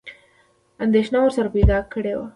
[0.81, 2.25] انېدښنه ورسره پیدا کړې وه.